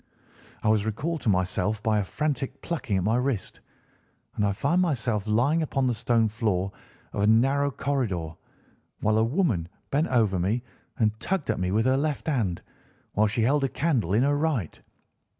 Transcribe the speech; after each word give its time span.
"I 0.63 0.67
was 0.69 0.83
recalled 0.87 1.21
to 1.21 1.29
myself 1.29 1.83
by 1.83 1.99
a 1.99 2.03
frantic 2.03 2.59
plucking 2.63 2.97
at 2.97 3.03
my 3.03 3.17
wrist, 3.17 3.59
and 4.35 4.43
I 4.43 4.51
found 4.51 4.81
myself 4.81 5.27
lying 5.27 5.61
upon 5.61 5.85
the 5.85 5.93
stone 5.93 6.27
floor 6.27 6.71
of 7.13 7.21
a 7.21 7.27
narrow 7.27 7.69
corridor, 7.69 8.31
while 9.01 9.19
a 9.19 9.23
woman 9.23 9.69
bent 9.91 10.07
over 10.07 10.39
me 10.39 10.63
and 10.97 11.19
tugged 11.19 11.51
at 11.51 11.59
me 11.59 11.69
with 11.69 11.85
her 11.85 11.97
left 11.97 12.25
hand, 12.25 12.63
while 13.13 13.27
she 13.27 13.43
held 13.43 13.63
a 13.63 13.69
candle 13.69 14.11
in 14.15 14.23
her 14.23 14.35
right. 14.37 14.81